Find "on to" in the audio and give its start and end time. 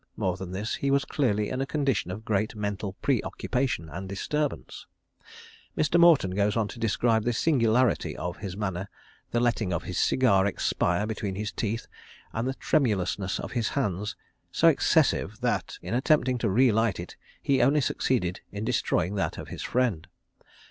6.57-6.79